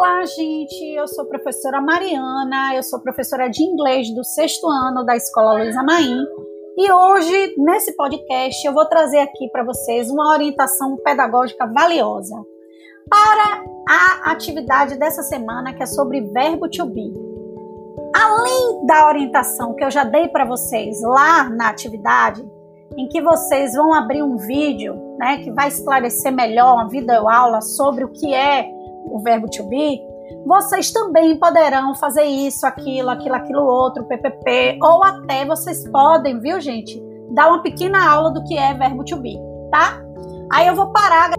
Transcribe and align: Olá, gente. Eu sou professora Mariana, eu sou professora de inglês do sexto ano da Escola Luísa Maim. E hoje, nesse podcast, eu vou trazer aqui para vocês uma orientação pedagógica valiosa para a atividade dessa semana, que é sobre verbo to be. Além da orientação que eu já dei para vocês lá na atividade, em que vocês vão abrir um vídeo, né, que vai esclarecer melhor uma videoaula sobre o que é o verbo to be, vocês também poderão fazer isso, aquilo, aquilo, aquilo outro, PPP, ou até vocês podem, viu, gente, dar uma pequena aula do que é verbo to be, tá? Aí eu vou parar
Olá, 0.00 0.24
gente. 0.24 0.94
Eu 0.94 1.06
sou 1.06 1.26
professora 1.26 1.78
Mariana, 1.78 2.74
eu 2.74 2.82
sou 2.82 3.00
professora 3.00 3.50
de 3.50 3.62
inglês 3.62 4.08
do 4.14 4.24
sexto 4.24 4.66
ano 4.66 5.04
da 5.04 5.14
Escola 5.14 5.52
Luísa 5.52 5.82
Maim. 5.82 6.24
E 6.78 6.90
hoje, 6.90 7.54
nesse 7.58 7.94
podcast, 7.94 8.66
eu 8.66 8.72
vou 8.72 8.86
trazer 8.86 9.18
aqui 9.18 9.50
para 9.52 9.62
vocês 9.62 10.10
uma 10.10 10.32
orientação 10.32 10.96
pedagógica 11.04 11.66
valiosa 11.66 12.34
para 13.10 13.62
a 13.90 14.32
atividade 14.32 14.98
dessa 14.98 15.22
semana, 15.22 15.74
que 15.74 15.82
é 15.82 15.86
sobre 15.86 16.22
verbo 16.22 16.66
to 16.70 16.86
be. 16.86 17.12
Além 18.16 18.86
da 18.86 19.06
orientação 19.06 19.74
que 19.74 19.84
eu 19.84 19.90
já 19.90 20.02
dei 20.02 20.28
para 20.28 20.46
vocês 20.46 21.02
lá 21.02 21.46
na 21.50 21.68
atividade, 21.68 22.42
em 22.96 23.06
que 23.06 23.20
vocês 23.20 23.74
vão 23.74 23.92
abrir 23.92 24.22
um 24.22 24.38
vídeo, 24.38 24.94
né, 25.18 25.42
que 25.44 25.52
vai 25.52 25.68
esclarecer 25.68 26.32
melhor 26.32 26.76
uma 26.76 26.88
videoaula 26.88 27.60
sobre 27.60 28.02
o 28.02 28.08
que 28.08 28.32
é 28.34 28.79
o 29.04 29.20
verbo 29.20 29.48
to 29.48 29.68
be, 29.68 30.00
vocês 30.46 30.90
também 30.92 31.36
poderão 31.36 31.94
fazer 31.94 32.24
isso, 32.24 32.66
aquilo, 32.66 33.10
aquilo, 33.10 33.34
aquilo 33.34 33.64
outro, 33.64 34.04
PPP, 34.04 34.78
ou 34.82 35.04
até 35.04 35.44
vocês 35.44 35.86
podem, 35.90 36.38
viu, 36.38 36.60
gente, 36.60 37.02
dar 37.30 37.48
uma 37.48 37.62
pequena 37.62 38.10
aula 38.10 38.32
do 38.32 38.42
que 38.44 38.56
é 38.56 38.74
verbo 38.74 39.04
to 39.04 39.16
be, 39.16 39.36
tá? 39.70 40.00
Aí 40.52 40.66
eu 40.66 40.74
vou 40.74 40.92
parar 40.92 41.30